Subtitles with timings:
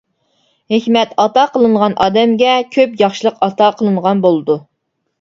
[0.73, 4.63] ھېكمەت ئاتا قىلىنغان ئادەمگە كۆپ ياخشىلىق ئاتا قىلىنغان بولىدۇ.